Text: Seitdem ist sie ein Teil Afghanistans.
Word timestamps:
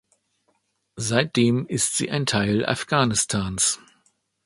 Seitdem 0.95 1.67
ist 1.67 1.95
sie 1.95 2.09
ein 2.09 2.25
Teil 2.25 2.65
Afghanistans. 2.65 3.77